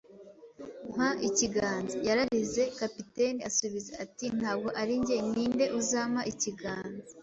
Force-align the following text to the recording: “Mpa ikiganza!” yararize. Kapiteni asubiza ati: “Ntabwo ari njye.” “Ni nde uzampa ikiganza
“Mpa 0.91 1.09
ikiganza!” 1.27 1.95
yararize. 2.07 2.63
Kapiteni 2.79 3.39
asubiza 3.49 3.91
ati: 4.03 4.25
“Ntabwo 4.39 4.69
ari 4.81 4.93
njye.” 5.01 5.17
“Ni 5.31 5.45
nde 5.53 5.65
uzampa 5.79 6.21
ikiganza 6.31 7.09